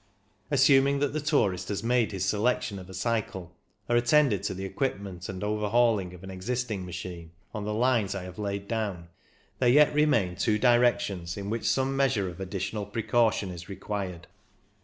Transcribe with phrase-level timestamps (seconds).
[0.49, 3.51] Assuming that the tourist has made his selection of a cycle,
[3.87, 8.23] or attended to the equipment and overhauling of an existing machine, on the lines I
[8.23, 9.09] have laid down,
[9.59, 14.25] there yet remain two directions in which some measure of additional precaution is required.